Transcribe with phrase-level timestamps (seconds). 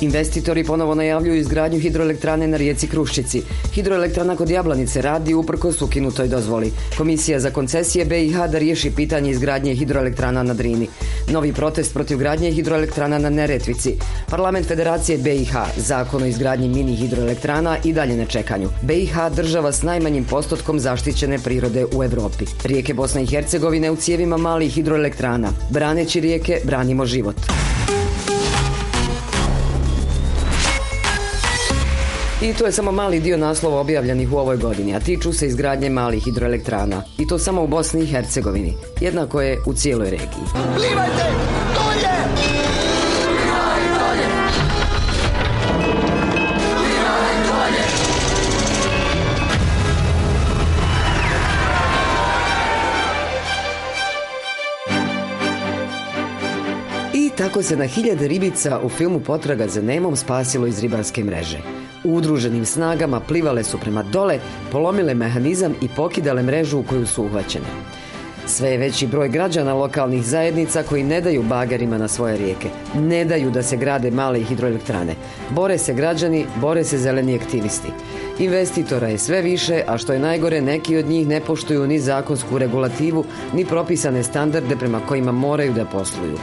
[0.00, 3.42] Investitori ponovo najavljuju izgradnju hidroelektrane na rijeci Kruščici.
[3.74, 6.72] Hidroelektrana kod Jablanice radi uprkos ukinutoj dozvoli.
[6.98, 10.88] Komisija za koncesije BiH da riješi pitanje izgradnje hidroelektrana na Drini.
[11.30, 13.96] Novi protest protiv gradnje hidroelektrana na Neretvici.
[14.30, 18.68] Parlament Federacije BiH, zakon o izgradnji mini hidroelektrana i dalje na čekanju.
[18.82, 22.44] BiH država s najmanjim postotkom zaštićene prirode u Europi.
[22.64, 25.48] Rijeke Bosne i Hercegovine u cijevima malih hidroelektrana.
[25.70, 27.36] Braneći rijeke, branimo život.
[32.42, 35.90] I to je samo mali dio naslova objavljenih u ovoj godini, a tiču se izgradnje
[35.90, 37.02] malih hidroelektrana.
[37.18, 38.74] I to samo u Bosni i Hercegovini.
[39.00, 40.44] Jednako je u cijeloj regiji.
[57.14, 61.87] I tako se na hiljade ribica u filmu Potraga za Nemom spasilo iz ribarske mreže.
[62.04, 64.38] U udruženim snagama plivale su prema dole,
[64.72, 67.66] polomile mehanizam i pokidale mrežu u koju su uhvaćene.
[68.48, 72.68] Sve je veći broj građana lokalnih zajednica koji ne daju bagerima na svoje rijeke.
[72.94, 75.14] Ne daju da se grade male hidroelektrane.
[75.50, 77.88] Bore se građani, bore se zeleni aktivisti.
[78.38, 82.58] Investitora je sve više, a što je najgore, neki od njih ne poštuju ni zakonsku
[82.58, 86.38] regulativu, ni propisane standarde prema kojima moraju da posluju.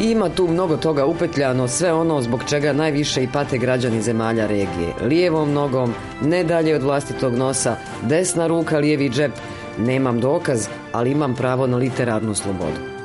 [0.00, 4.94] Ima tu mnogo toga upetljano, sve ono zbog čega najviše i pate građani zemalja regije.
[5.02, 9.32] Lijevom nogom, ne dalje od vlastitog nosa, desna ruka, lijevi džep.
[9.78, 12.97] Nemam dokaz, ali imam pravo na literarnu slobodu.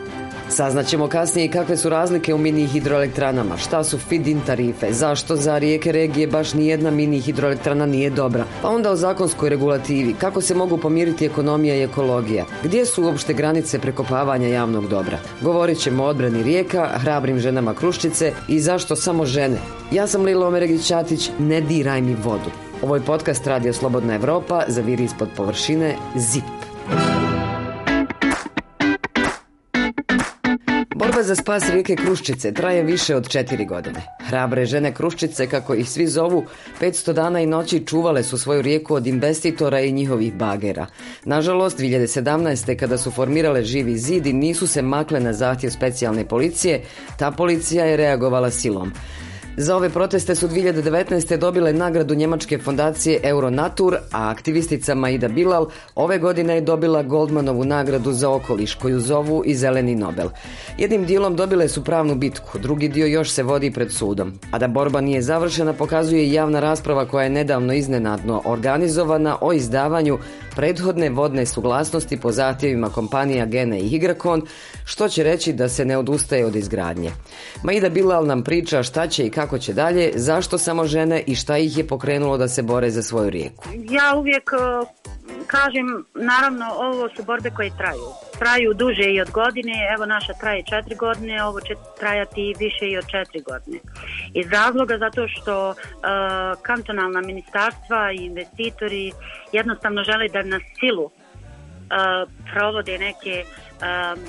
[0.56, 5.92] Saznaćemo kasnije kakve su razlike u mini hidroelektranama, šta su feed-in tarife, zašto za rijeke
[5.92, 10.56] regije baš ni jedna mini hidroelektrana nije dobra, pa onda o zakonskoj regulativi, kako se
[10.56, 15.18] mogu pomiriti ekonomija i ekologija, gdje su uopšte granice prekopavanja javnog dobra.
[15.42, 19.58] Govorit ćemo o odbrani rijeka, hrabrim ženama Kruščice i zašto samo žene.
[19.92, 22.52] Ja sam Lilo Omeregić-Ćatić, ne diraj mi vodu.
[22.82, 27.23] Ovo je podcast Radio Slobodna Evropa, zaviri ispod površine, ZIP.
[31.23, 34.02] Za spas rijeke Kruščice traje više od četiri godine.
[34.28, 36.44] Hrabre žene Kruščice, kako ih svi zovu,
[36.82, 40.88] 500 dana i noći čuvale su svoju rijeku od investitora i njihovih bagera.
[41.26, 42.76] Nažalost, 2017.
[42.76, 46.82] kada su formirale živi zid i nisu se makle na zahtjev specijalne policije,
[47.20, 48.92] ta policija je reagovala silom.
[49.58, 51.37] Za ove proteste su 2019.
[51.37, 58.14] dobile nagradu njemačke fondacije Euronatur, a aktivistica Maida Bilal ove godine je dobila Goldmanovu nagradu
[58.14, 60.30] za okoliš koju zovu i Zeleni Nobel.
[60.77, 64.33] Jednim dijelom dobile su pravnu bitku, drugi dio još se vodi pred sudom.
[64.52, 70.17] A da borba nije završena pokazuje javna rasprava koja je nedavno iznenadno organizovana o izdavanju
[70.55, 74.41] prethodne vodne suglasnosti po zahtjevima kompanija Gene i Higrakon,
[74.86, 77.11] što će reći da se ne odustaje od izgradnje.
[77.64, 81.58] Maida Bilal nam priča šta će i kako će dalje, zašto samo žene i šta
[81.58, 83.64] ih je pokrenulo da se bore za svoju rijeku.
[83.89, 84.52] Ja uvijek
[85.48, 88.08] kažem, naravno, ovo su borbe koje traju.
[88.39, 92.98] Traju duže i od godine, evo naša traje četiri godine, ovo će trajati više i
[92.98, 93.80] od četiri godine.
[94.33, 95.76] Iz razloga zato što uh,
[96.61, 99.11] kantonalna ministarstva i investitori
[99.52, 101.11] jednostavno žele da na silu uh,
[102.54, 104.20] provode neke uh,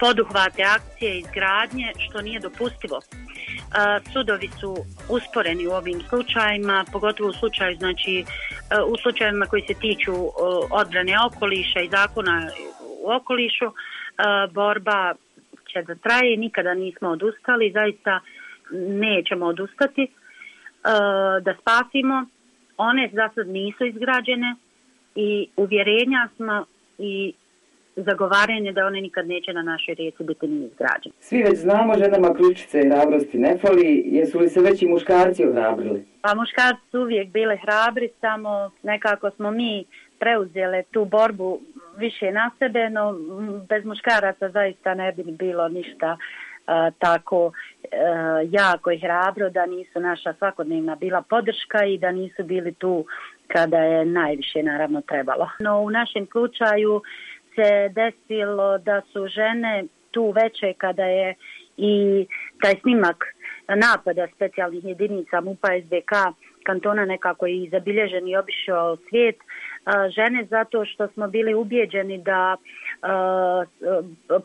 [0.00, 2.96] poduhvate akcije izgradnje što nije dopustivo.
[2.96, 4.76] Uh, sudovi su
[5.08, 10.32] usporeni u ovim slučajima, pogotovo u slučaju znači uh, u slučajevima koji se tiču uh,
[10.70, 12.48] odbrane okoliša i zakona
[13.04, 13.72] u okolišu,
[14.50, 15.14] borba
[15.72, 18.20] će da traje nikada nismo odustali, zaista
[18.88, 20.12] nećemo odustati
[21.42, 22.26] da spasimo.
[22.76, 24.54] One za sad nisu izgrađene
[25.14, 26.64] i uvjerenja smo
[26.98, 27.32] i
[27.96, 31.14] zagovaranje da one nikad neće na našoj rijeci biti ni izgrađene.
[31.20, 35.46] Svi već znamo ženama ključice i hrabrosti ne fali, jesu li se već i muškarci
[35.46, 36.04] ohrabrili?
[36.20, 39.84] Pa muškarci su uvijek bile hrabri, samo nekako smo mi
[40.18, 41.60] preuzele tu borbu
[41.96, 43.14] više na sebe, no
[43.68, 46.16] bez muškaraca zaista ne bi bilo ništa
[46.66, 47.52] a, tako
[47.92, 53.04] a, jako i hrabro da nisu naša svakodnevna bila podrška i da nisu bili tu
[53.46, 55.48] kada je najviše naravno trebalo.
[55.60, 57.02] No u našem slučaju
[57.56, 61.34] se desilo da su žene tu veće kada je
[61.76, 62.26] i
[62.62, 63.24] taj snimak
[63.68, 66.12] napada specijalnih jedinica MUPA SDK
[66.66, 69.36] kantona nekako i zabilježen i obišao svijet
[70.16, 72.56] žene zato što smo bili ubijeđeni da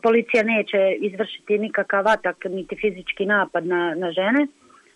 [0.02, 4.46] policija neće izvršiti nikakav atak niti fizički napad na, na žene.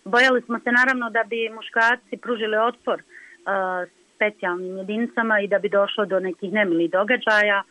[0.05, 3.01] Bojali smo se naravno da bi muškarci pružili otpor
[4.15, 7.63] specijalnim jedinicama i da bi došlo do nekih nemilih događaja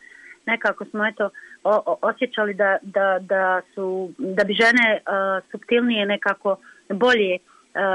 [0.47, 1.29] nekako smo eto
[1.63, 5.01] o osjećali da, da, da, su, da bi žene e,
[5.51, 6.55] subtilnije nekako
[6.89, 7.39] bolje e,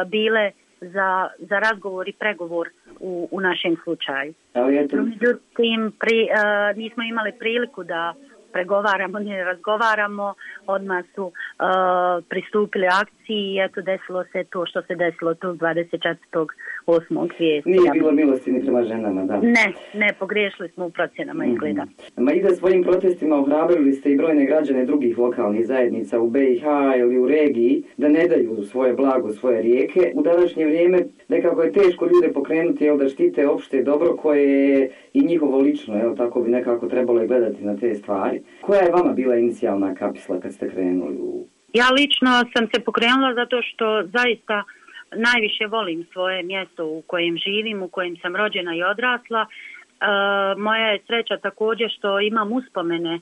[0.06, 2.68] bile za, za razgovor i pregovor
[3.00, 4.34] u, u našem slučaju.
[5.04, 8.14] Međutim, pri, uh, nismo imali priliku da
[8.52, 10.34] pregovaramo, ne razgovaramo,
[10.66, 11.32] odmah su uh,
[12.28, 16.46] pristupili akciji i eto desilo se to što se desilo tog 24.
[16.86, 17.28] 8.
[17.36, 17.70] svijestu.
[17.70, 19.40] Nije bilo milosti ni prema ženama, da.
[19.40, 21.54] Ne, ne, pogriješili smo u procjenama mm-hmm.
[21.54, 21.86] izgleda.
[22.16, 26.64] Ma i da svojim protestima ohrabrili ste i brojne građane drugih lokalnih zajednica u BiH
[26.98, 30.12] ili u regiji da ne daju svoje blago, svoje rijeke.
[30.14, 30.98] U današnje vrijeme
[31.28, 35.96] nekako je teško ljude pokrenuti jel, da štite opšte dobro koje je i njihovo lično,
[35.96, 38.40] jel, tako bi nekako trebalo i gledati na te stvari.
[38.60, 43.34] Koja je vama bila inicijalna kapisla kad ste krenuli u ja lično sam se pokrenula
[43.34, 44.64] zato što zaista
[45.14, 49.46] najviše volim svoje mjesto u kojem živim, u kojem sam rođena i odrasla.
[49.46, 49.46] E,
[50.58, 53.20] moja je sreća također što imam uspomene e,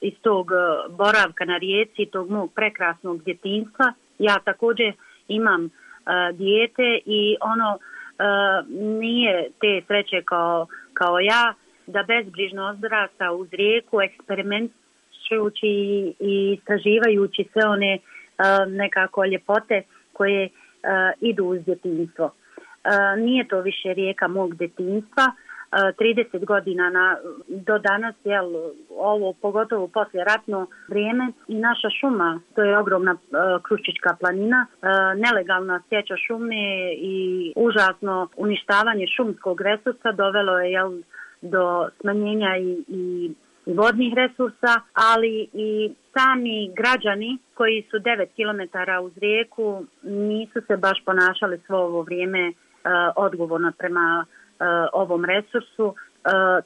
[0.00, 0.50] iz tog
[0.90, 3.92] boravka na rijeci, tog mog prekrasnog djetinstva.
[4.18, 4.92] Ja također
[5.28, 5.70] imam e,
[6.32, 7.78] dijete i ono
[9.00, 11.54] nije te sreće kao, kao ja
[11.86, 15.68] da bezbrižno odrasta uz rijeku, eksperimentujući
[16.20, 17.98] i istraživajući sve one
[18.68, 19.82] nekako ljepote
[20.12, 20.48] koje
[21.20, 22.30] idu uz djetinstvo.
[23.18, 25.32] Nije to više rijeka mog djetinstva,
[25.72, 27.16] 30 godina na,
[27.48, 28.46] do danas, jel,
[28.90, 33.16] ovo pogotovo poslije ratno vrijeme i naša šuma, to je ogromna
[33.62, 34.66] Kruščička planina,
[35.16, 40.92] nelegalna sjeća šume i užasno uništavanje šumskog resursa dovelo je jel,
[41.42, 43.34] do smanjenja i, i
[43.66, 48.60] vodnih resursa, ali i sami građani koji su 9 km
[49.04, 52.54] uz rijeku nisu se baš ponašali svo ovo vrijeme uh,
[53.16, 55.86] odgovorno prema uh, ovom resursu.
[55.86, 55.94] Uh,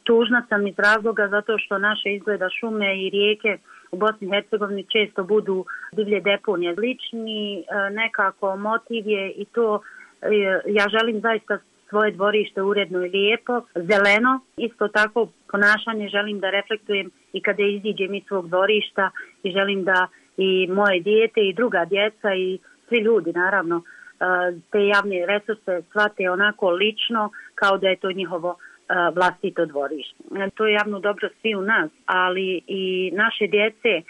[0.04, 3.58] tužna sam iz razloga zato što naše izgleda šume i rijeke
[3.92, 4.30] u Bosni
[4.92, 6.74] često budu divlje deponije.
[6.78, 9.80] Lični nekako motiv je i to
[10.66, 14.40] ja želim zaista svoje dvorište uredno i lijepo, zeleno.
[14.56, 19.10] Isto tako ponašanje želim da reflektujem i kada iziđem iz svog dvorišta
[19.42, 20.06] i želim da
[20.36, 23.82] i moje dijete i druga djeca i svi ljudi naravno
[24.70, 28.56] te javne resurse shvate onako lično kao da je to njihovo
[29.14, 30.24] vlastito dvorište.
[30.54, 34.02] To je javno dobro svi u nas, ali i naše djece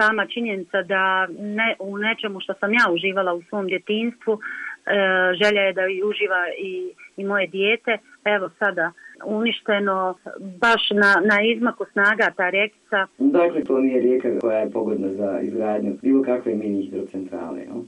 [0.00, 4.40] sama činjenica da ne, u nečemu što sam ja uživala u svom djetinstvu
[4.86, 4.96] E,
[5.42, 7.98] želja je da i uživa i, i moje dijete.
[8.24, 8.92] Evo sada
[9.24, 10.14] uništeno
[10.60, 13.06] baš na, na izmaku snaga ta rekica.
[13.18, 17.60] Dakle, to nije rijeka koja je pogodna za izgradnju bilo kakve mini hidrocentrale.
[17.68, 17.84] No?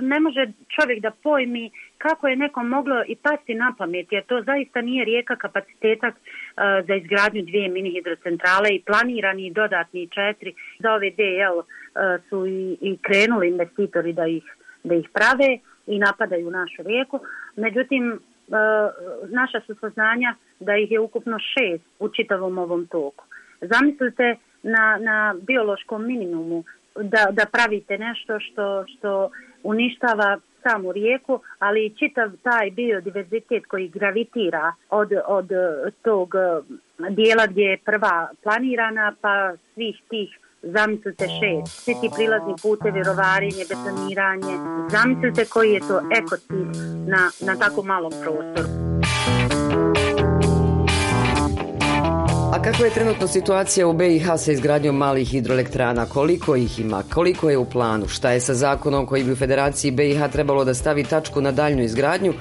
[0.00, 4.42] Ne može čovjek da pojmi kako je nekom moglo i pasti na pamet, jer to
[4.42, 6.14] zaista nije rijeka kapaciteta uh,
[6.86, 10.54] za izgradnju dvije mini hidrocentrale i planirani dodatni četiri.
[10.78, 11.64] Za ove DL uh,
[12.28, 14.44] su i, i krenuli investitori da ih,
[14.84, 17.20] da ih prave i napadaju našu rijeku.
[17.56, 18.20] Međutim,
[19.28, 23.24] naša su saznanja da ih je ukupno šest u čitavom ovom toku.
[23.60, 26.64] Zamislite na, na biološkom minimumu
[26.94, 29.30] da, da pravite nešto što, što
[29.62, 35.50] uništava samu rijeku, ali i čitav taj biodiverzitet koji gravitira od, od
[36.02, 36.34] tog
[37.10, 43.64] dijela gdje je prva planirana pa svih tih Zamislite šest, svi ti prilazni putevi, rovarenje,
[43.68, 44.54] betoniranje.
[44.90, 48.68] Zamislite koji je to ekocid na, na tako malom prostoru.
[52.52, 56.06] A kakva je trenutno situacija u BiH sa izgradnjom malih hidroelektrana?
[56.06, 57.02] Koliko ih ima?
[57.14, 58.08] Koliko je u planu?
[58.08, 61.82] Šta je sa zakonom koji bi u Federaciji BiH trebalo da stavi tačku na daljnju
[61.84, 62.32] izgradnju?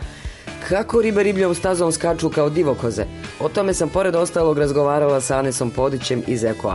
[0.69, 3.05] Kako ribe ribljom stazom skaču kao divokoze?
[3.39, 6.69] O tome sam pored ostalog razgovarala sa Anesom Podićem iz Eko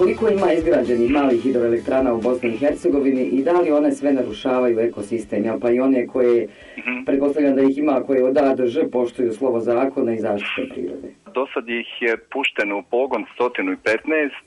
[0.00, 4.80] koliko ima izgrađenih malih hidroelektrana u Bosni i Hercegovini i da li one sve narušavaju
[4.80, 7.04] ekosistem, pa i one koje, mm-hmm.
[7.04, 11.08] pretpostavljam da ih ima, koje od A do Ž poštuju slovo zakona i zaštite prirode?
[11.34, 13.76] Do sad ih je pušteno u pogon 115.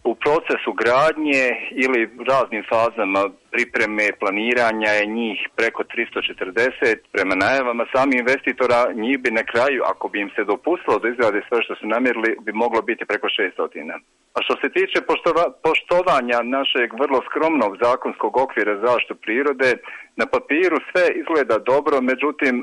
[0.04, 6.98] U procesu gradnje ili raznim fazama pripreme, planiranja je njih preko 340.
[7.16, 11.40] Prema najavama sami investitora njih bi na kraju, ako bi im se dopustilo da izgrade
[11.48, 14.00] sve što su namjerili, bi moglo biti preko 600.
[14.36, 19.70] A što se tiče poštova, poštovanja našeg vrlo skromnog zakonskog okvira zaštitu prirode,
[20.20, 22.56] na papiru sve izgleda dobro, međutim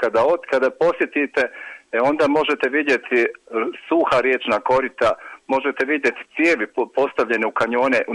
[0.00, 1.42] kada, od, kada posjetite
[1.92, 3.18] e, onda možete vidjeti
[3.88, 5.10] suha riječna korita,
[5.54, 6.66] možete vidjeti cijevi
[6.98, 8.14] postavljene u kanjone, u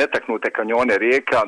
[0.00, 1.40] netaknute kanjone rijeka,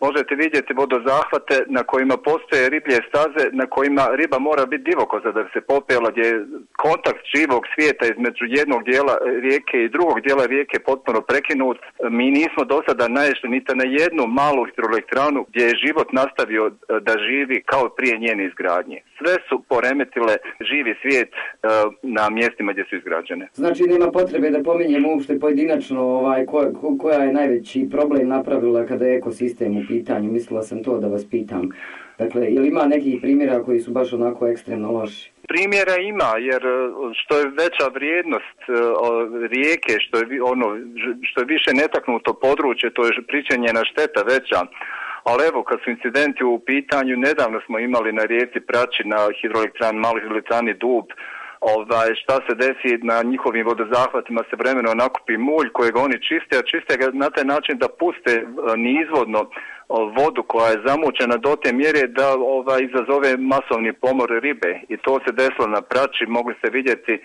[0.00, 5.42] možete vidjeti vodozahvate na kojima postoje riblje staze na kojima riba mora biti divokoza da
[5.52, 6.46] se popela gdje je
[6.84, 9.14] kontakt živog svijeta između jednog dijela
[9.46, 11.78] rijeke i drugog dijela rijeke potpuno prekinut.
[12.10, 16.64] Mi nismo do sada naišli niti na jednu malu hidroelektranu gdje je život nastavio
[17.06, 18.98] da živi kao prije njene izgradnje.
[19.18, 20.34] Sve su poremetile
[20.70, 21.38] živi svijet e,
[22.02, 23.48] na mjestima gdje su izgrađene.
[23.54, 26.46] Znači nema potrebe da pominjemo uopšte pojedinačno ovaj,
[26.98, 30.32] koja je najveći problem napravila kada je ekosistem u pitanju.
[30.32, 31.70] Mislila sam to da vas pitam.
[32.18, 35.32] Dakle, ili ima nekih primjera koji su baš onako ekstremno loši?
[35.48, 36.78] Primjera ima, jer e,
[37.12, 38.72] što je veća vrijednost e,
[39.48, 40.66] rijeke, što je, ono,
[41.22, 44.60] što je više netaknuto područje, to je pričanjena šteta veća.
[45.24, 49.98] Ali evo, kad su incidenti u pitanju, nedavno smo imali na rijeci Praći na hidroelektrani,
[49.98, 51.06] mali hidroelektrani Dub,
[51.60, 56.68] ovaj, šta se desi na njihovim vodozahvatima se vremeno nakupi mulj kojeg oni čiste, a
[56.70, 58.44] čiste ga na taj način da puste e,
[58.76, 59.50] nizvodno
[59.88, 64.80] vodu koja je zamučena do te mjere da ovaj, izazove masovni pomor ribe.
[64.88, 67.20] I to se desilo na praći, mogli se vidjeti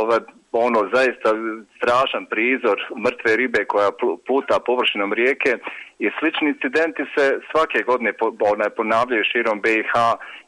[0.00, 0.18] ovaj,
[0.52, 1.30] ono zaista
[1.76, 3.90] strašan prizor mrtve ribe koja
[4.26, 5.58] puta površinom rijeke
[5.98, 8.12] i slični incidenti se svake godine
[8.76, 9.92] ponavljaju širom BiH,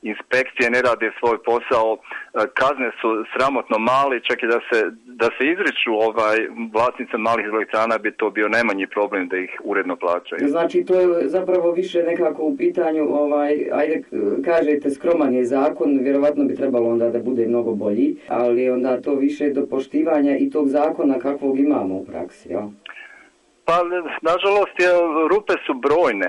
[0.03, 1.97] inspekcije ne rade svoj posao,
[2.55, 6.37] kazne su sramotno mali, čak i da se, da se izriču ovaj,
[6.75, 10.49] vlasnica malih elektrana bi to bio najmanji problem da ih uredno plaćaju.
[10.49, 14.03] Znači to je zapravo više nekako u pitanju, ovaj, ajde
[14.45, 19.15] kažete skroman je zakon, vjerovatno bi trebalo onda da bude mnogo bolji, ali onda to
[19.15, 22.69] više do poštivanja i tog zakona kakvog imamo u praksi, jel?
[23.65, 23.77] Pa,
[24.31, 24.91] nažalost, je,
[25.31, 26.29] rupe su brojne.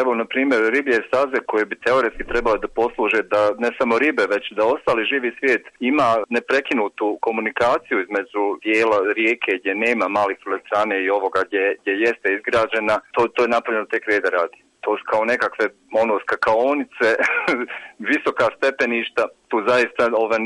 [0.00, 4.22] Evo, na primjer, riblje staze koje bi teoretski trebale da posluže da ne samo ribe,
[4.34, 10.96] već da ostali živi svijet ima neprekinutu komunikaciju između dijela rijeke gdje nema malih elektrane
[11.04, 15.04] i ovoga gdje, gdje jeste izgrađena, to, to je napravljeno tek reda radi to su
[15.12, 15.66] kao nekakve
[16.02, 17.08] ono skakaonice,
[18.10, 20.38] visoka stepeništa, tu zaista ove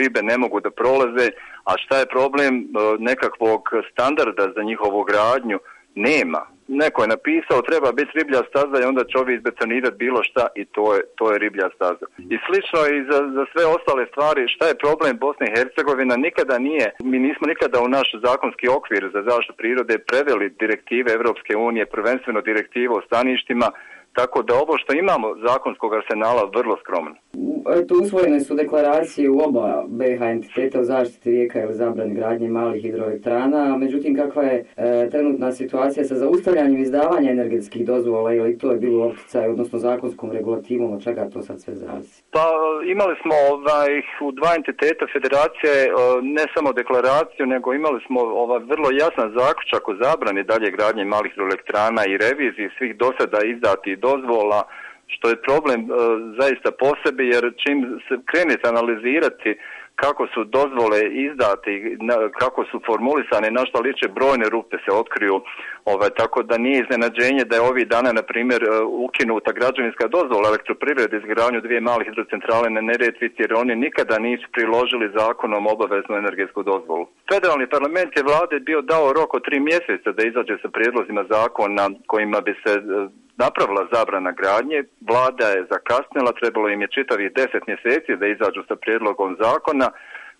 [0.00, 1.26] ribe ne mogu da prolaze,
[1.70, 2.64] a šta je problem e,
[2.98, 5.58] nekakvog standarda za njihovu gradnju?
[5.94, 6.46] Nema.
[6.68, 10.64] Neko je napisao treba biti riblja staza i onda će ovi izbetonirati bilo šta i
[10.64, 12.06] to je, to je riblja staza.
[12.34, 16.58] I slično i za, za sve ostale stvari, šta je problem Bosne i Hercegovina, nikada
[16.58, 21.86] nije, mi nismo nikada u naš zakonski okvir za zaštitu prirode preveli direktive Europske unije,
[21.86, 23.68] prvenstveno direktive o staništima,
[24.14, 27.14] tako da ovo što imamo zakonskog arsenala vrlo skromno.
[27.80, 32.82] Eto, usvojene su deklaracije u oba BH entiteta o zaštiti rijeka ili zabrani gradnje malih
[32.82, 38.76] hidroelektrana, međutim kakva je e, trenutna situacija sa zaustavljanjem izdavanja energetskih dozvola ili to je
[38.76, 42.22] bilo opticaj, odnosno zakonskom regulativom, od čega to sad sve zavisi?
[42.30, 42.44] Pa
[42.94, 43.90] imali smo ovaj,
[44.26, 45.90] u dva entiteta federacije e,
[46.22, 51.32] ne samo deklaraciju, nego imali smo ovaj, vrlo jasan zaključak o zabrani dalje gradnje malih
[51.32, 54.60] hidroelektrana i reviziji svih dosada izdati dozvola,
[55.14, 55.88] što je problem e,
[56.40, 59.50] zaista posebi jer čim se krenete analizirati
[60.02, 61.72] kako su dozvole izdati,
[62.38, 65.36] kako su formulisane, na što liče brojne rupe se otkriju,
[65.84, 68.68] ovaj, tako da nije iznenađenje da je ovih dana, na primjer, e,
[69.06, 75.14] ukinuta građevinska dozvola elektroprivrede izgradnju dvije malih hidrocentrale na Neretvici, jer oni nikada nisu priložili
[75.18, 77.04] zakonom obaveznu energetsku dozvolu.
[77.32, 81.84] Federalni parlament je vlade bio dao rok od tri mjeseca da izađe sa prijedlozima zakona
[82.06, 82.82] kojima bi se e,
[83.36, 88.76] napravila zabrana gradnje, vlada je zakasnila, trebalo im je čitavih deset mjeseci da izađu sa
[88.76, 89.90] prijedlogom zakona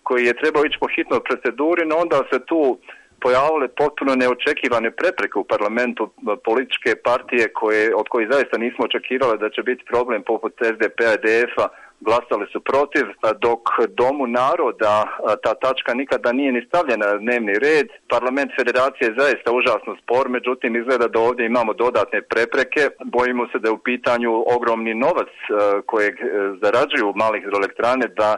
[0.03, 2.79] koji je trebao ići po hitnoj proceduri, no onda se tu
[3.21, 6.03] pojavile potpuno neočekivane prepreke u parlamentu
[6.47, 11.67] političke partije koje, od kojih zaista nismo očekivali da će biti problem poput SDP-a DF-a
[11.99, 13.05] glasali su protiv,
[13.41, 15.03] dok Domu naroda
[15.43, 17.87] ta tačka nikada nije ni stavljena na dnevni red.
[18.09, 22.89] Parlament federacije je zaista užasno spor, međutim izgleda da ovdje imamo dodatne prepreke.
[23.05, 25.31] Bojimo se da je u pitanju ogromni novac
[25.85, 26.25] kojeg e,
[26.61, 28.37] zarađuju malih hidroelektrane da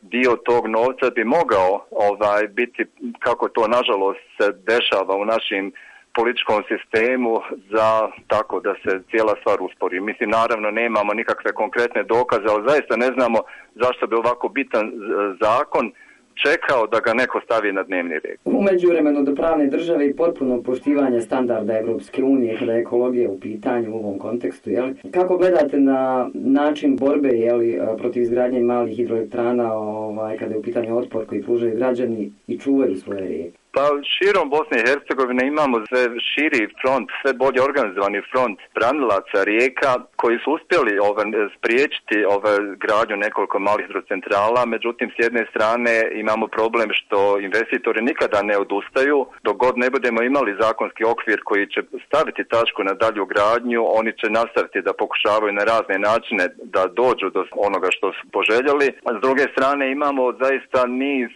[0.00, 2.84] dio tog novca bi mogao ovaj biti
[3.18, 5.72] kako to nažalost se dešava u našim
[6.14, 7.40] političkom sistemu
[7.70, 10.00] za tako da se cijela stvar uspori.
[10.00, 13.38] Mislim, naravno nemamo nikakve konkretne dokaze, ali zaista ne znamo
[13.74, 14.92] zašto bi ovako bitan
[15.40, 15.92] zakon
[16.34, 18.36] čekao da ga neko stavi na dnevni red.
[18.44, 23.40] U međuvremenu do pravne države i potpuno poštivanje standarda Europske unije kada je ekologija u
[23.40, 24.88] pitanju u ovom kontekstu, jel?
[25.10, 30.98] Kako gledate na način borbe jeli, protiv izgradnje malih hidroelektrana ovaj, kada je u pitanju
[30.98, 33.59] otpor koji pružaju građani i čuvaju svoje rijeke?
[33.74, 33.84] Pa
[34.14, 40.36] širom Bosne i Hercegovine imamo sve širi front, sve bolje organizovani front branilaca rijeka koji
[40.44, 41.22] su uspjeli ove,
[41.56, 42.52] spriječiti ove
[42.84, 49.26] gradnju nekoliko malih hidrocentrala, međutim s jedne strane imamo problem što investitori nikada ne odustaju,
[49.46, 54.12] dok god ne budemo imali zakonski okvir koji će staviti tačku na dalju gradnju, oni
[54.20, 58.88] će nastaviti da pokušavaju na razne načine da dođu do onoga što su poželjeli.
[59.08, 61.30] A s druge strane imamo zaista niz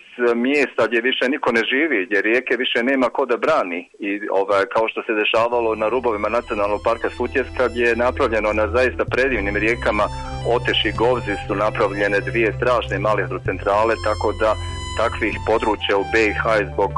[0.47, 4.65] mjesta gdje više niko ne živi, gdje rijeke više nema ko da brani i ovaj,
[4.75, 9.57] kao što se dešavalo na rubovima nacionalnog parka Sutjeska gdje je napravljeno na zaista predivnim
[9.57, 10.05] rijekama
[10.57, 14.51] Oteš i Govzi su napravljene dvije strašne male hidrocentrale tako da
[15.03, 16.93] takvih područja u BiH zbog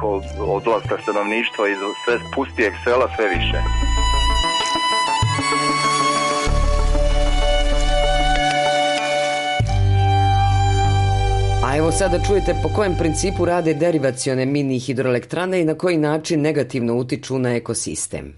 [0.56, 3.59] odlaska stanovništva iz sve pustijeg sela sve više.
[11.66, 16.40] A evo sada čujete po kojem principu rade derivacione mini hidroelektrane i na koji način
[16.40, 18.32] negativno utiču na ekosistem.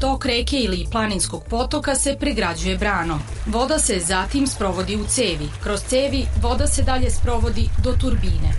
[0.00, 3.20] Tok reke ili planinskog potoka se pregrađuje branom.
[3.46, 5.48] Voda se zatim sprovodi u cevi.
[5.62, 8.52] Kroz cevi voda se dalje sprovodi do turbine.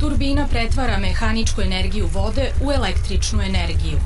[0.00, 3.98] Turbina pretvara mehaničku energiju vode u električnu energiju.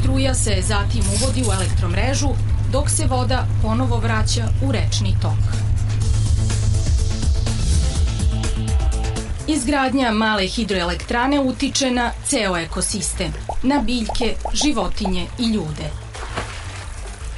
[0.00, 2.28] Struja se zatim uvodi u elektromrežu
[2.72, 5.66] dok se voda ponovo vraća u rečni tok.
[9.48, 15.90] Izgradnja male hidroelektrane utiče na ceo ekosistem, na biljke, životinje i ljude.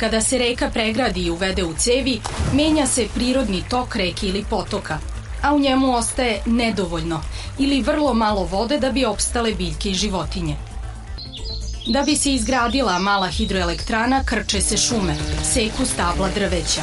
[0.00, 2.20] Kada se reka pregradi i uvede u cevi,
[2.54, 4.98] menja se prirodni tok reke ili potoka,
[5.42, 7.20] a u njemu ostaje nedovoljno
[7.58, 10.56] ili vrlo malo vode da bi opstale biljke i životinje.
[11.86, 15.16] Da bi se izgradila mala hidroelektrana, krče se šume,
[15.52, 16.82] seku stabla drveća.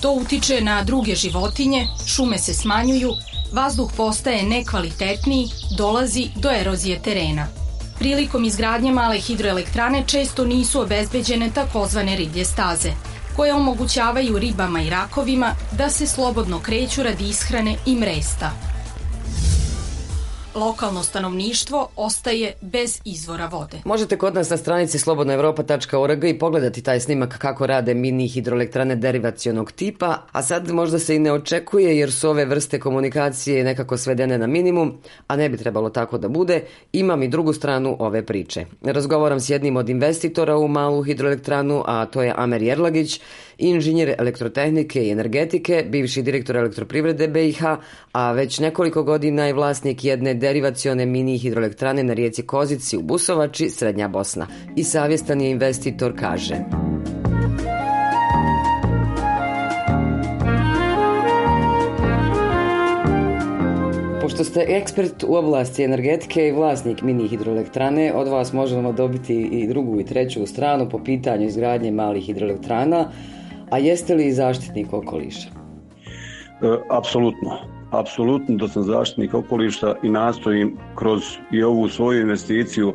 [0.00, 3.12] To utiče na druge životinje, šume se smanjuju,
[3.52, 7.46] vazduh postaje nekvalitetniji, dolazi do erozije terena.
[7.98, 12.92] Prilikom izgradnje male hidroelektrane često nisu obezbeđene takozvane riblje staze,
[13.36, 18.67] koje omogućavaju ribama i rakovima da se slobodno kreću radi ishrane i mresta
[20.58, 23.76] lokalno stanovništvo ostaje bez izvora vode.
[23.84, 29.72] Možete kod nas na stranici slobodnaevropa.org i pogledati taj snimak kako rade mini hidroelektrane derivacionog
[29.72, 34.38] tipa, a sad možda se i ne očekuje jer su ove vrste komunikacije nekako svedene
[34.38, 36.64] na minimum, a ne bi trebalo tako da bude.
[36.92, 38.66] Imam i drugu stranu ove priče.
[38.82, 43.20] Razgovaram s jednim od investitora u malu hidroelektranu, a to je Amer Jerlagić,
[43.58, 47.62] inženjer elektrotehnike i energetike, bivši direktor elektroprivrede BiH,
[48.12, 53.70] a već nekoliko godina je vlasnik jedne derivacione mini hidroelektrane na rijeci Kozici u Busovači,
[53.70, 54.46] Srednja Bosna.
[54.76, 56.56] I savjestan je investitor, kaže...
[64.22, 69.66] Pošto ste ekspert u oblasti energetike i vlasnik mini hidroelektrane, od vas možemo dobiti i
[69.66, 73.10] drugu i treću stranu po pitanju izgradnje malih hidroelektrana,
[73.70, 75.48] a jeste li zaštitnik okoliša?
[76.62, 77.58] E, apsolutno.
[77.90, 82.92] Apsolutno da sam zaštitnik okoliša i nastojim kroz i ovu svoju investiciju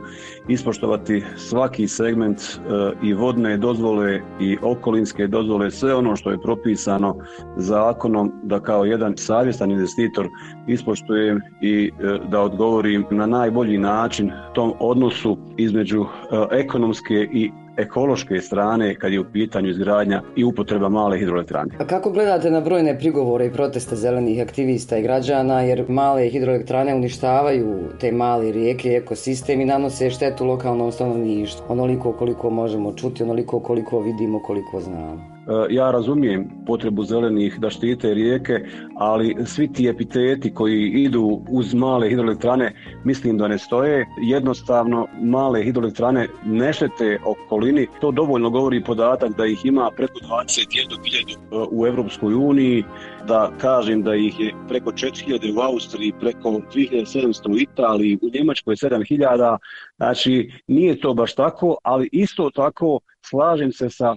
[0.47, 2.59] ispoštovati svaki segment e,
[3.03, 7.15] i vodne dozvole i okolinske dozvole, sve ono što je propisano
[7.57, 10.27] zakonom da kao jedan savjestan investitor
[10.67, 16.05] ispoštujem i e, da odgovorim na najbolji način tom odnosu između
[16.51, 21.75] ekonomske i ekološke strane kad je u pitanju izgradnja i upotreba male hidroelektrane.
[21.79, 26.95] A kako gledate na brojne prigovore i proteste zelenih aktivista i građana jer male hidroelektrane
[26.95, 31.65] uništavaju te male rijeke ekosistem i nanose štetu lokalnom stanovništvu?
[31.69, 35.32] Onoliko koliko možemo čuti, onoliko koliko vidimo, koliko znamo.
[35.47, 38.65] E, ja razumijem potrebu zelenih da štite rijeke,
[38.97, 42.71] ali svi ti epiteti koji idu uz male hidroelektrane
[43.03, 44.05] mislim da ne stoje.
[44.21, 47.87] Jednostavno male hidroelektrane ne štete okolini.
[48.01, 52.83] To dovoljno govori podatak da ih ima preko 21.000 e, u Europskoj uniji,
[53.27, 58.75] da kažem da ih je preko 4000 u Austriji, preko 2700 u Italiji, u Njemačkoj
[58.75, 59.57] 7000.
[59.97, 64.15] Znači nije to baš tako, ali isto tako slažem se sa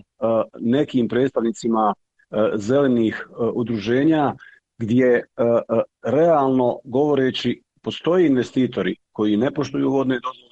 [0.60, 4.34] nekim predstavnicima e, zelenih e, udruženja
[4.78, 5.24] gdje
[6.02, 10.45] realno govoreći postoje investitori koji ne poštuju vodne dozvole,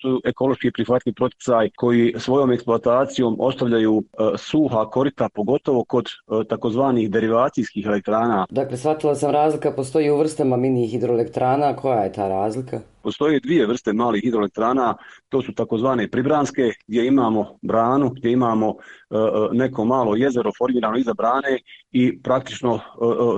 [0.00, 7.10] su ekološki prihvatljiv proticaj koji svojom eksploatacijom ostavljaju e, suha korita, pogotovo kod e, takozvanih
[7.10, 8.46] derivacijskih elektrana.
[8.50, 12.80] Dakle, shvatila sam razlika, postoji u vrstama mini hidroelektrana, koja je ta razlika?
[13.02, 14.94] Postoje dvije vrste malih hidroelektrana,
[15.28, 19.14] to su takozvane pribranske, gdje imamo branu, gdje imamo e,
[19.52, 21.58] neko malo jezero formirano iza brane
[21.92, 22.80] i praktično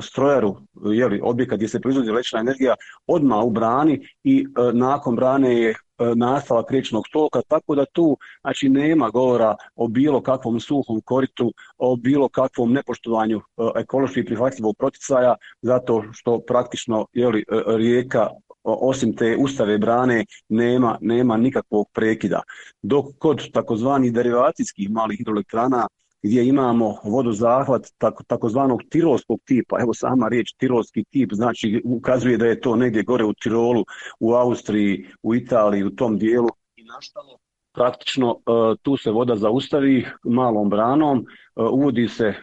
[0.03, 2.75] strojaru, jeli, objekat gdje se proizvodi električna energija,
[3.07, 5.75] odmah u brani i nakon brane je
[6.17, 11.97] nastavak riječnog stoka, tako da tu znači, nema govora o bilo kakvom suhom koritu, o
[11.97, 13.43] bilo kakvom nepoštovanju e,
[13.81, 18.29] ekološki prihvatljivog proticaja, zato što praktično jeli, e, rijeka
[18.65, 22.43] osim te ustave brane nema, nema nikakvog prekida.
[22.83, 25.87] Dok kod takozvanih derivacijskih malih hidroelektrana
[26.25, 29.77] gdje imamo vodozahvat tako, takozvanog tirolskog tipa.
[29.81, 33.85] Evo sama riječ tirolski tip znači ukazuje da je to negdje gore u Tirolu,
[34.21, 37.39] u Austriji, u Italiji, u tom dijelu i nastalo
[37.75, 42.35] praktično e, tu se voda zaustavi malom branom, e, uvodi se e,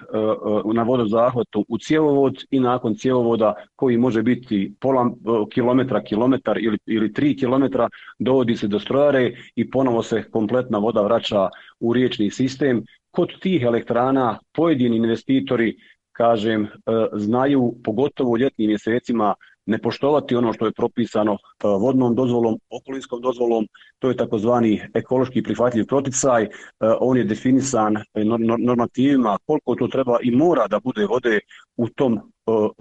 [0.73, 5.11] na vodozahvatu u cjevovod i nakon cjevovoda koji može biti pola
[5.53, 7.89] kilometra, kilometar ili, ili tri kilometra
[8.19, 13.63] dovodi se do strojare i ponovo se kompletna voda vraća u riječni sistem kod tih
[13.63, 15.75] elektrana pojedini investitori,
[16.11, 16.69] kažem, e,
[17.13, 23.21] znaju pogotovo u ljetnim mjesecima ne poštovati ono što je propisano e, vodnom dozvolom, okolinskom
[23.21, 23.67] dozvolom,
[23.99, 26.49] to je takozvani ekološki prihvatljiv proticaj, e,
[26.99, 27.97] on je definisan
[28.59, 31.39] normativima koliko to treba i mora da bude vode
[31.77, 32.19] u tom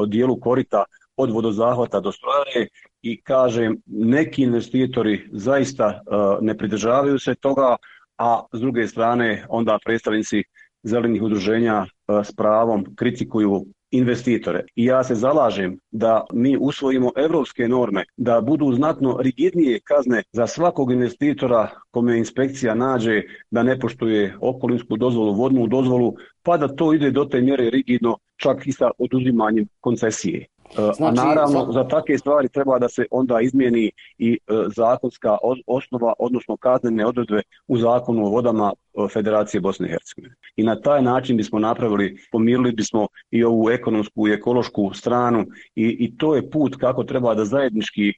[0.09, 0.85] dijelu korita
[1.17, 2.67] od vodozahvata do strojare.
[3.03, 6.01] I kažem neki investitori zaista
[6.41, 7.77] ne pridržavaju se toga,
[8.21, 10.43] a s druge strane onda predstavnici
[10.83, 14.65] zelenih udruženja e, s pravom kritikuju investitore.
[14.77, 20.47] I ja se zalažem da mi usvojimo evropske norme, da budu znatno rigidnije kazne za
[20.47, 26.93] svakog investitora kome inspekcija nađe da ne poštuje okolinsku dozvolu, vodnu dozvolu, pa da to
[26.95, 30.47] ide do te mjere rigidno čak i sa oduzimanjem koncesije.
[30.79, 35.37] E, znači, A naravno, za takve stvari treba da se onda izmijeni i e, zakonska
[35.67, 40.35] osnova, odnosno kaznene odredbe u zakonu o vodama e, Federacije Bosne i Hercegovine.
[40.57, 45.97] I na taj način bismo napravili, pomirili bismo i ovu ekonomsku i ekološku stranu i,
[46.01, 48.13] i to je put kako treba da zajednički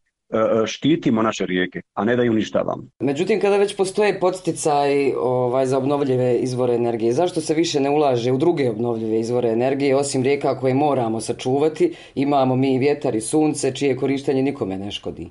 [0.67, 2.83] štitimo naše rijeke, a ne da ju uništavamo.
[3.01, 8.33] Međutim, kada već postoje podsticaj ovaj, za obnovljive izvore energije, zašto se više ne ulaže
[8.33, 13.75] u druge obnovljive izvore energije, osim rijeka koje moramo sačuvati, imamo mi vjetar i sunce,
[13.75, 15.31] čije korištenje nikome ne škodi?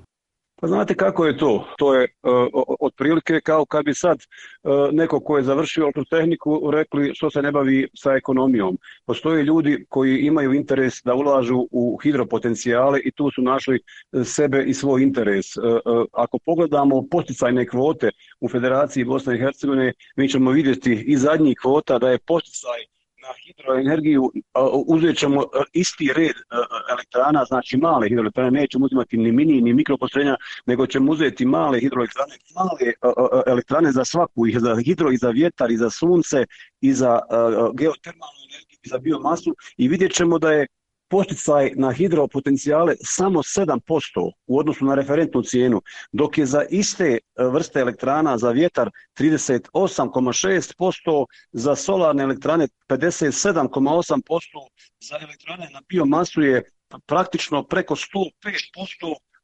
[0.61, 1.67] Pa znate kako je to?
[1.77, 7.11] To je uh, otprilike kao kad bi sad uh, neko ko je završio tehniku rekli
[7.15, 8.77] što se ne bavi sa ekonomijom.
[9.05, 13.79] Postoje ljudi koji imaju interes da ulažu u hidropotencijale i tu su našli
[14.23, 15.57] sebe i svoj interes.
[15.57, 15.63] Uh,
[16.13, 21.99] ako pogledamo posticajne kvote u Federaciji Bosne i Hercegovine, mi ćemo vidjeti i zadnjih kvota
[21.99, 23.00] da je posticaj
[23.45, 24.31] hidroenergiju
[24.87, 26.35] uzet ćemo isti red
[26.91, 32.35] elektrana, znači male hidroelektrane, nećemo uzimati ni mini ni mikropostrojenja, nego ćemo uzeti male hidroelektrane,
[32.55, 32.93] male
[33.47, 36.45] elektrane za svaku, i za hidro, i za vjetar, i za sunce,
[36.81, 37.19] i za
[37.73, 40.67] geotermalnu energiju, i za biomasu i vidjet ćemo da je
[41.11, 47.19] posticaj na hidropotencijale samo 7% u odnosu na referentnu cijenu, dok je za iste e,
[47.53, 54.21] vrste elektrana za vjetar 38,6%, za solarne elektrane 57,8%,
[54.99, 56.63] za elektrane na biomasu je
[57.05, 58.31] praktično preko 105%,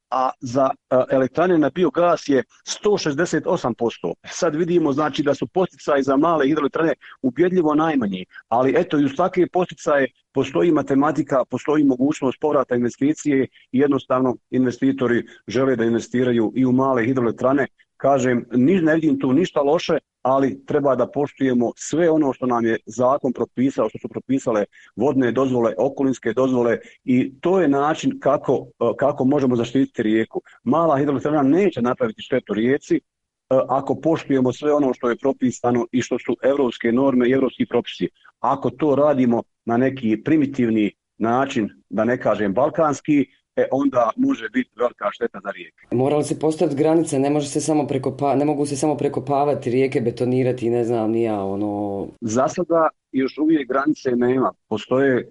[0.10, 0.70] a za
[1.12, 2.44] elektrane na biogas je
[2.84, 4.14] 168%.
[4.26, 9.12] Sad vidimo znači da su posticaji za male hidroelektrane ubjedljivo najmanji, ali eto i uz
[9.18, 16.66] takve posticaje postoji matematika, postoji mogućnost povrata investicije i jednostavno investitori žele da investiraju i
[16.66, 17.68] u male hidroelektrane.
[17.98, 22.78] Kažem, ne vidim tu ništa loše, ali treba da poštujemo sve ono što nam je
[22.86, 29.26] zakon propisao, što su propisale vodne dozvole, okolinske dozvole i to je način kako, kako
[29.26, 30.42] možemo zaštititi rijeku.
[30.64, 33.02] Mala hidroelektrana neće napraviti štetu rijeci,
[33.50, 38.10] ako poštujemo sve ono što je propisano i što su evropske norme i evropski propisi.
[38.40, 43.26] Ako to radimo na neki primitivni način, da ne kažem balkanski,
[43.58, 45.88] e onda može biti velika šteta za rijeke.
[45.92, 49.70] Mora li se postaviti granice, ne, može se samo prekopa, ne mogu se samo prekopavati
[49.70, 52.08] rijeke, betonirati, ne znam, nija ono...
[52.22, 54.52] Za sada još uvijek granice nema.
[54.68, 55.26] Postoje, e,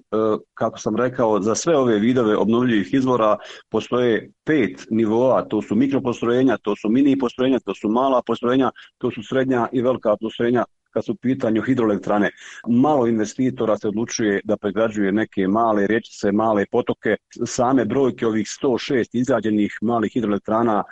[0.54, 3.36] kako sam rekao, za sve ove vidove obnovljivih izvora
[3.68, 9.10] postoje pet nivoa, to su mikropostrojenja, to su mini postrojenja, to su mala postrojenja, to
[9.10, 10.64] su srednja i velika postrojenja
[10.96, 12.30] kad su u pitanju hidroelektrane.
[12.68, 17.16] Malo investitora se odlučuje da pregrađuje neke male rečice, male potoke.
[17.46, 20.82] Same brojke ovih 106 izrađenih malih hidroelektrana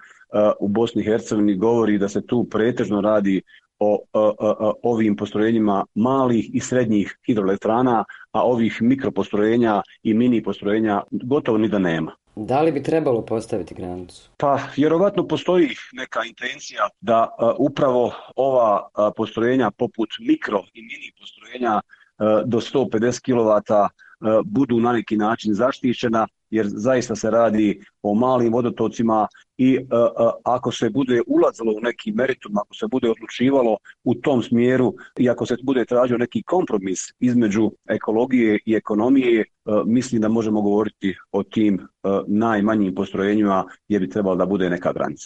[0.61, 3.43] u Bosni i Hercegovini govori da se tu pretežno radi
[3.79, 3.99] o,
[4.83, 11.79] ovim postrojenjima malih i srednjih hidroelektrana, a ovih mikropostrojenja i mini postrojenja gotovo ni da
[11.79, 12.13] nema.
[12.37, 14.23] Da li bi trebalo postaviti granicu?
[14.37, 21.81] Pa vjerovatno postoji neka intencija da upravo ova postrojenja poput mikro i mini postrojenja
[22.45, 23.87] do 150 kW
[24.45, 29.27] budu na neki način zaštićena jer zaista se radi o malim vodotocima
[29.59, 29.87] i e, e,
[30.45, 35.31] ako se bude ulazilo u neki meritum, ako se bude odlučivalo u tom smjeru i
[35.31, 39.45] ako se bude tražio neki kompromis između ekologije i ekonomije, e,
[39.87, 41.81] mislim da možemo govoriti o tim
[42.27, 45.25] najmanjim postrojenjima gdje bi trebalo da bude neka granica.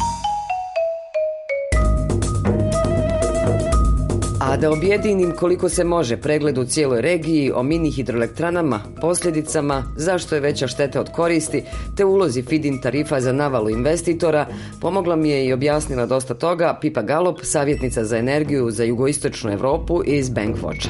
[4.49, 10.35] A da objedinim koliko se može pregled u cijeloj regiji o mini hidroelektranama, posljedicama, zašto
[10.35, 11.63] je veća šteta od koristi,
[11.97, 14.47] te ulozi feed tarifa za navalu investitora,
[14.81, 20.03] pomogla mi je i objasnila dosta toga Pipa Galop, savjetnica za energiju za jugoistočnu Europu
[20.07, 20.89] iz Bankwatcha.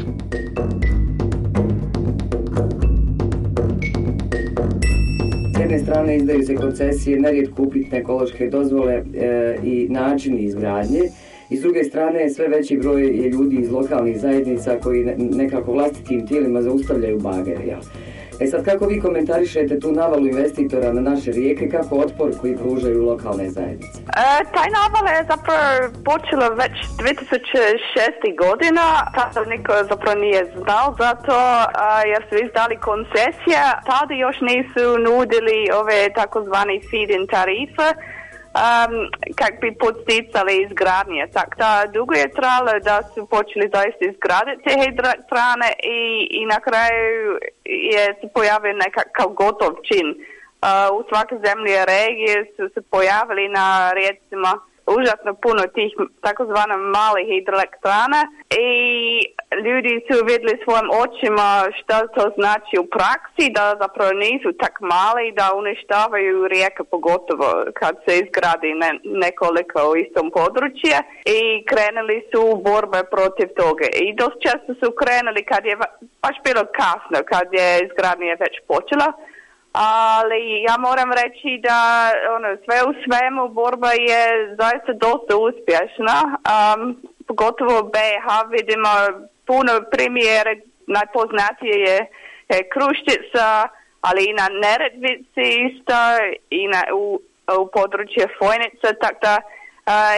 [5.60, 9.02] Jedne strane izdaju se koncesije, nerijetko upitne ekološke dozvole e,
[9.64, 11.00] i načini izgradnje,
[11.50, 16.26] i s druge strane sve veći broj je ljudi iz lokalnih zajednica koji nekako vlastitim
[16.26, 17.76] tijelima zaustavljaju bagere.
[18.40, 23.04] E sad, kako vi komentarišete tu navalu investitora na naše rijeke, kako otpor koji pružaju
[23.04, 23.98] lokalne zajednice?
[23.98, 25.62] E, taj naval je zapravo
[26.04, 28.36] počela već 2006.
[28.44, 28.84] godina,
[29.14, 31.34] tada niko zapravo nije znao zato
[32.12, 37.88] jer su izdali koncesije, tada još nisu nudili ove takozvani feed-in tarife,
[38.58, 38.94] um,
[39.40, 41.26] kak bi podsticali izgradnje.
[41.32, 46.60] Tak da dugo je trajalo da su počeli zaista izgraditi te hidroelektrane i, i na
[46.60, 50.08] kraju je se pojavio nekakav gotov čin.
[50.10, 54.60] Uh, u svakoj zemlji regije su se pojavili na rijecima
[54.96, 55.92] užasno puno tih
[56.26, 58.20] takozvana malih hidroelektrana
[58.66, 58.70] i
[59.64, 61.48] ljudi su vidjeli svojim očima
[61.78, 67.48] što to znači u praksi, da zapravo nisu tak mali da uništavaju rijeke pogotovo
[67.80, 68.90] kad se izgradi ne,
[69.24, 70.96] nekoliko u istom području
[71.36, 71.38] i
[71.70, 73.86] krenuli su borbe protiv toga.
[74.04, 75.76] I dosta često su krenuli kad je
[76.24, 79.08] baš bilo kasno, kad je izgradnja već počela
[79.72, 84.22] ali ja moram reći da ono, sve u svemu borba je
[84.60, 86.16] zaista dosta uspješna.
[86.24, 88.88] Um, pogotovo BH vidimo
[89.46, 90.52] puno primjere,
[90.86, 91.98] najpoznatije je,
[92.48, 93.68] je Kruštica,
[94.00, 95.98] ali i na Neredvici isto
[96.50, 97.20] i na, u,
[97.62, 99.36] u području Fojnica, tako da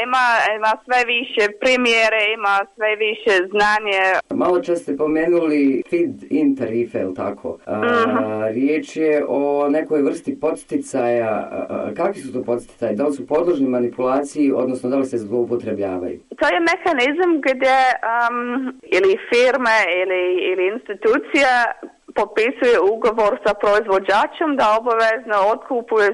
[0.05, 4.03] ima, ima sve više primjere, ima sve više znanje.
[4.35, 7.49] Malo čas ste pomenuli feed-in tarife, ili tako?
[7.49, 11.51] Uh Riječ je o nekoj vrsti podsticaja.
[11.97, 12.97] Kakvi su to podsticaji?
[12.97, 16.21] Da li su podložni manipulaciji, odnosno da li se zloupotrebljavaju?
[16.41, 17.79] To je mehanizam gdje
[18.11, 21.73] um, ili firme ili, ili institucija
[22.19, 26.09] potpisuje ugovor sa proizvođačem da obavezno otkupuje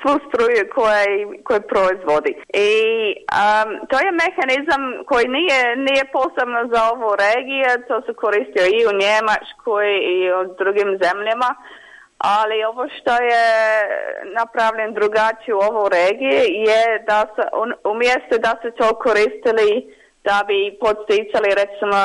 [0.00, 0.62] svu struju
[1.48, 2.32] koje, proizvodi.
[2.70, 2.72] I
[3.40, 8.80] um, to je mehanizam koji nije, nije posebno za ovu regiju, to se koristio i
[8.90, 11.50] u Njemačkoj i u drugim zemljama,
[12.18, 13.46] ali ovo što je
[14.38, 17.42] napravljen drugačije u ovoj regiji je da se
[17.94, 19.97] umjesto da se to koristili
[20.28, 22.00] da bi podsticali recimo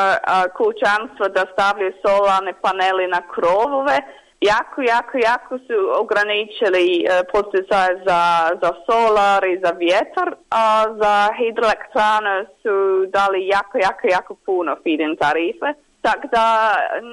[0.60, 3.98] kućanstvo da stavljaju solarne paneli na krovove.
[4.54, 8.22] Jako, jako, jako su ograničili e, poticaje za,
[8.62, 10.30] za solar i za vjetar,
[10.62, 10.66] a
[11.02, 12.76] za hidroelektrane su
[13.18, 15.70] dali jako, jako, jako puno feed-in tarife.
[16.02, 16.46] Tako da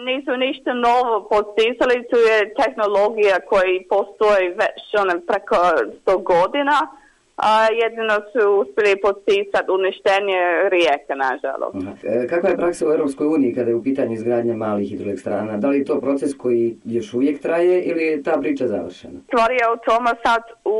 [0.06, 5.56] nisu ništa novo podsticali, tu je tehnologija koji postoji već ono, preko
[6.06, 6.76] 100 godina
[7.42, 10.40] a jedino su uspjeli podsticati uništenje
[10.74, 11.76] rijeke, nažalost.
[12.04, 15.56] E, kakva je praksa u Europskoj uniji kada je u pitanju izgradnja malih hidroelektrana?
[15.56, 19.20] Da li je to proces koji još uvijek traje ili je ta priča završena?
[19.26, 20.78] Stvar je u tome sad u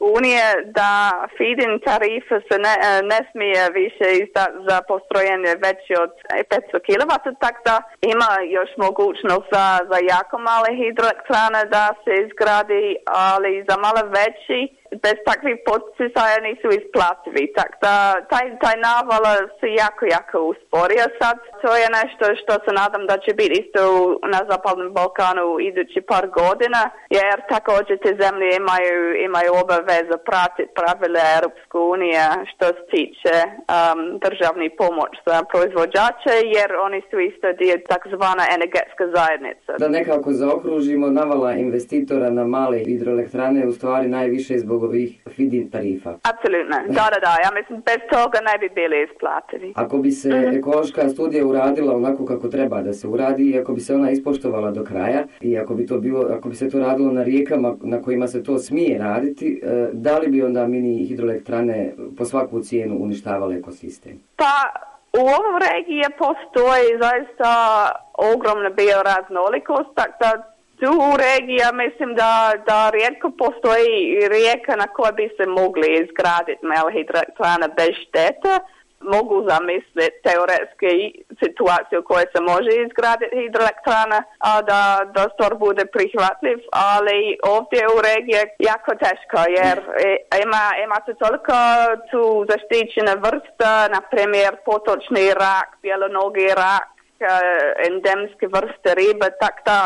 [0.00, 0.40] Uniji
[0.78, 0.90] da
[1.36, 6.12] feed-in tarife se ne, e, ne smije više izdati za postrojenje veće od
[6.50, 12.96] 500 kW, tako da ima još mogućnost za, za jako male hidroelektrane da se izgradi,
[13.06, 14.58] ali za malo veći
[15.04, 17.44] bez takvih poticaja nisu isplativi.
[17.58, 17.94] Tak da
[18.32, 19.24] taj, taj naval
[19.60, 21.36] se jako, jako usporio sad.
[21.62, 23.82] To je nešto što se nadam da će biti isto
[24.34, 26.82] na Zapadnom Balkanu idući par godina,
[27.18, 33.36] jer također te zemlje imaju, imaju obave obaveza pratiti pravila Europske unije što se tiče
[33.48, 39.70] um, državni pomoć za proizvođače jer oni su isto dio takzvana energetska zajednica.
[39.82, 46.10] Da nekako zaokružimo navala investitora na male hidroelektrane u stvari najviše zbog ovih feed tarifa.
[46.32, 47.32] Apsolutno, da, da, da.
[47.44, 49.72] Ja mislim bez toga ne bi bili isplativi.
[49.76, 50.56] Ako bi se Mhm.
[50.56, 54.70] ekološka studija uradila onako kako treba da se uradi i ako bi se ona ispoštovala
[54.70, 58.02] do kraja i ako bi to bilo, ako bi se to radilo na rijekama na
[58.02, 62.96] kojima se to smije raditi, e, da li bi onda mini hidroelektrane po svaku cijenu
[63.00, 64.20] uništavale ekosistem?
[64.36, 64.54] Pa
[65.12, 67.50] u ovom regiji postoji zaista
[68.34, 70.30] ogromna bioraznolikost, tako da
[70.80, 75.88] tu u regiji ja mislim da, da rijetko postoji rijeka na kojoj bi se mogli
[76.02, 78.52] izgraditi male hidroelektrane bez štete.
[79.00, 80.90] Mogu zamisliti teoretske
[81.42, 87.18] situacije u kojoj se može izgraditi hidroelektrana, a da, stvar bude prihvatljiv, ali
[87.54, 91.56] ovdje u regiji je jako teško jer e, ima, ima se toliko
[92.10, 96.88] tu zaštićena vrsta, na primjer potočni rak, bjelonogi rak,
[97.20, 97.26] e,
[97.88, 99.76] endemske vrste ribe, tako da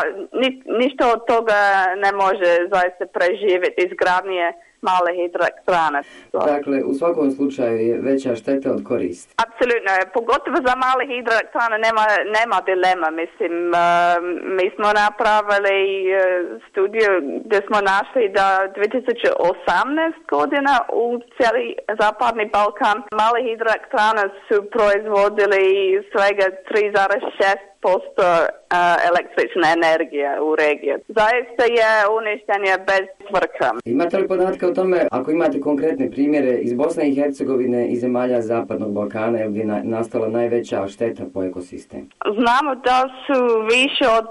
[0.41, 1.59] ni- ništa od toga
[2.03, 4.47] ne može zaista preživjeti izgradnje
[4.89, 5.99] male hidroelektrane.
[6.53, 9.35] Dakle, u svakom slučaju je veća šteta od koristi.
[9.45, 12.03] Apsolutno, pogotovo za male hidroelektrane nema,
[12.37, 13.79] nema dilema, mislim, eh,
[14.57, 15.79] mi smo napravili
[16.11, 16.19] eh,
[16.69, 17.11] studiju
[17.45, 21.65] gdje smo našli da 2018 godina u cijeli
[22.01, 25.63] zapadni Balkan male hidroelektrane su proizvodili
[26.11, 27.72] svega 3,6 posto
[29.09, 30.93] električne energije u regiji.
[31.07, 33.69] Zaista je uništenje bez svrha.
[33.85, 38.41] Imate li podatke o tome, ako imate konkretne primjere iz Bosne i Hercegovine i zemalja
[38.41, 42.09] Zapadnog Balkana, gdje je na- nastala najveća šteta po ekosistem?
[42.39, 43.39] Znamo da su
[43.75, 44.25] više od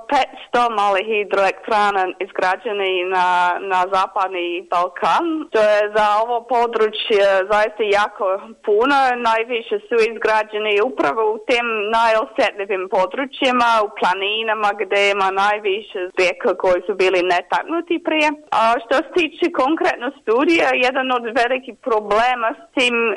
[0.55, 3.29] 500 malih hidroelektrana izgrađeni na,
[3.73, 5.25] na zapadni Balkan.
[5.53, 8.27] To je za ovo područje zaista jako
[8.67, 8.97] puno.
[9.31, 11.67] Najviše su izgrađeni upravo u tim
[11.99, 13.42] najosjetljivim područjima,
[13.87, 18.29] u planinama gdje ima najviše rijeka koji su bili netaknuti prije.
[18.61, 23.17] A što se tiče konkretno studija, jedan od velikih problema s tim uh,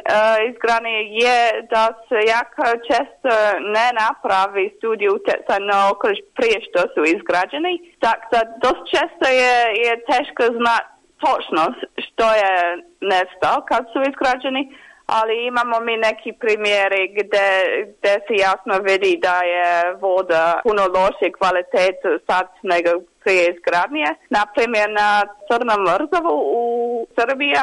[0.49, 1.39] izgradnje je
[1.73, 3.31] da se jako često
[3.75, 7.73] ne napravi studiju utjecaja na okoliš prije što su izgrađeni.
[8.05, 11.63] Tako da dosta često je, je teško znati točno
[12.05, 12.53] što je
[13.11, 14.63] nestao kad su izgrađeni,
[15.05, 17.47] ali imamo mi neki primjeri gdje,
[17.97, 22.89] gdje se jasno vidi da je voda puno lošije kvalitete sad nego
[23.25, 24.07] prije izgradnje.
[24.39, 25.09] Naprimjer, na
[25.47, 26.63] Crnom Mrzovu u
[27.17, 27.53] Srbiji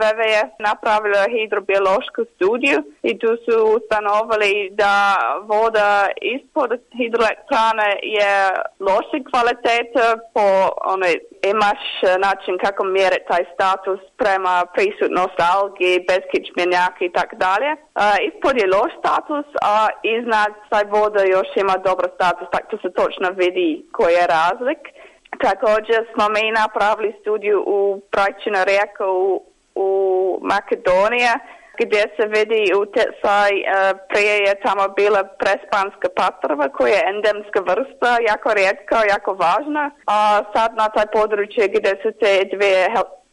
[0.00, 2.78] WWF napravila hidrobiološku studiju
[3.10, 4.52] i tu su ustanovili
[4.82, 4.94] da
[5.52, 5.90] voda
[6.34, 8.32] ispod hidroelektrane je
[8.88, 10.02] loše kvalitete
[10.34, 10.46] po
[10.94, 11.14] onoj
[11.52, 11.82] imaš
[12.26, 17.70] način kako mjeriti taj status prema prisutnost algi, beskičmenjaka i tako dalje.
[18.28, 19.74] Ispod je loš status, a
[20.16, 24.82] iznad taj voda još ima dobar status, tako se točno vidi koji je razlik.
[25.40, 29.42] Također smo mi napravili studiju u Brajčina rijeka u,
[29.74, 29.88] u
[30.42, 31.28] Makedoniji
[31.80, 33.64] gdje se vidi utjecaj, e,
[34.08, 40.40] prije je tamo bila prespanska patrva koja je endemska vrsta, jako rijetka, jako važna, a
[40.54, 42.82] sad na taj područje gdje su te dvije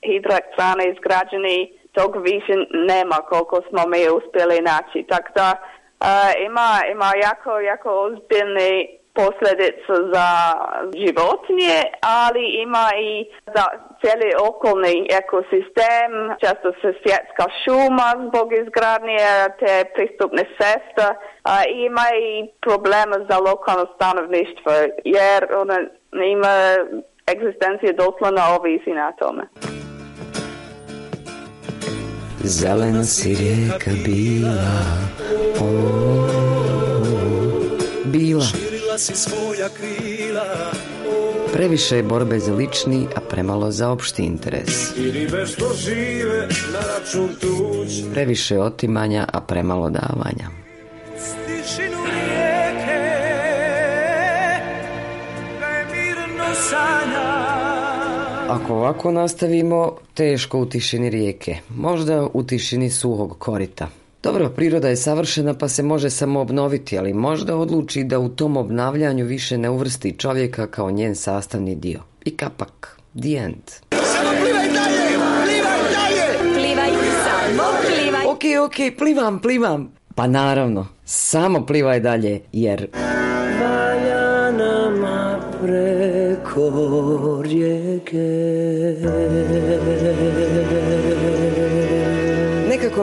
[0.07, 1.57] hidroelektrane izgrađeni,
[1.91, 2.53] tog više
[2.91, 5.05] nema koliko smo mi uspjeli naći.
[5.09, 5.63] Tako da e,
[6.47, 8.71] ima, ima jako, jako ozbiljni
[9.19, 10.29] posljedice za
[11.03, 11.77] životinje,
[12.21, 13.11] ali ima i
[13.55, 13.65] za
[14.01, 16.11] cijeli okolni ekosistem,
[16.43, 19.19] često se svjetska šuma zbog izgradnje
[19.59, 21.05] te pristupne ceste,
[21.87, 22.31] ima i
[22.67, 24.71] problema za lokalno stanovništvo,
[25.17, 25.77] jer ona
[26.35, 26.55] ima
[27.33, 29.43] egzistencija doslovno ovisi na tome.
[32.43, 34.71] Zelena si rijeka bila,
[35.61, 35.67] o,
[38.05, 38.64] bila.
[41.53, 44.93] Previše je borbe za lični, a premalo za opšti interes.
[48.13, 50.49] Previše otimanja, a premalo davanja.
[58.49, 63.87] Ako ovako nastavimo, teško u tišini rijeke, možda u tišini suhog korita.
[64.25, 68.57] Dobro, priroda je savršena pa se može samo obnoviti, ali možda odluči da u tom
[68.57, 71.99] obnavljanju više ne uvrsti čovjeka kao njen sastavni dio.
[72.23, 72.99] I kapak.
[73.21, 73.63] The end.
[76.53, 76.89] Plivaj,
[77.25, 78.25] samo plivaj.
[78.25, 79.91] Ok, ok, plivam, plivam.
[80.15, 82.87] Pa naravno, samo plivaj dalje, jer...
[83.61, 88.25] Valja nama preko rijeke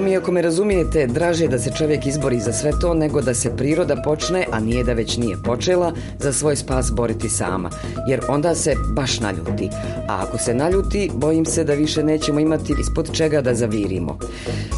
[0.02, 3.34] mi, ako me razumijete, draže je da se čovjek izbori za sve to nego da
[3.34, 7.70] se priroda počne, a nije da već nije počela, za svoj spas boriti sama.
[8.08, 9.68] Jer onda se baš naljuti.
[10.08, 14.18] A ako se naljuti, bojim se da više nećemo imati ispod čega da zavirimo.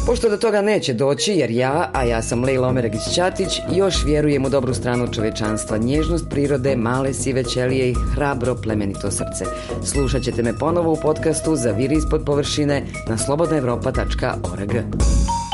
[0.05, 4.49] Pošto do toga neće doći, jer ja, a ja sam Lejla Omeragić-Ćatić, još vjerujem u
[4.49, 9.45] dobru stranu čovečanstva, nježnost prirode, male sive ćelije i hrabro plemenito srce.
[9.83, 15.14] Slušat ćete me ponovo u podcastu Zaviri ispod površine na slobodnaevropa.org.
[15.15, 15.44] Thank you.